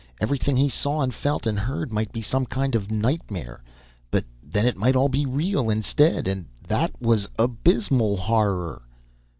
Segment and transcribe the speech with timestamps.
[0.19, 3.61] Everything he saw and felt and heard might be some kind of nightmare.
[4.09, 8.81] But then it might all be real instead, and that was abysmal horror.